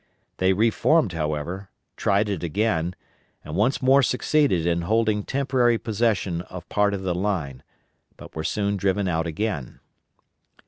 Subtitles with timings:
[0.37, 2.95] They reformed, however; tried it again,
[3.45, 7.61] and once more succeeded in holding temporary possession of part of the line,
[8.17, 9.79] but were soon driven out again.